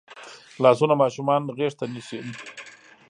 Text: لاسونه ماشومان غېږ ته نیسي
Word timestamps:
لاسونه 0.63 0.93
ماشومان 1.01 1.41
غېږ 1.57 1.73
ته 1.79 1.85
نیسي 1.93 2.19